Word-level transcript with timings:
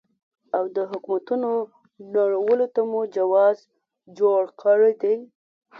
او 0.55 0.63
د 0.75 0.77
حکومتونو 0.91 1.51
نړولو 2.15 2.65
ته 2.75 2.81
مو 2.91 3.01
جواز 3.15 3.57
جوړ 4.19 4.41
کړی 4.61 4.93
دی. 5.01 5.17